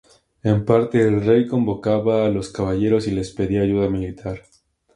En 0.41 0.65
parte, 0.65 0.99
el 1.07 1.23
rey 1.23 1.45
convocaba 1.45 2.25
a 2.25 2.29
los 2.29 2.49
caballeros 2.49 3.05
y 3.05 3.11
les 3.11 3.29
pedía 3.29 3.61
ayuda 3.61 3.87
militar. 3.87 4.41